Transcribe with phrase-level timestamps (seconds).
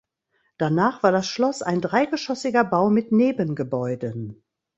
[0.57, 4.41] Danach war das Schloss ein dreigeschossiger Bau mit Nebengebäuden.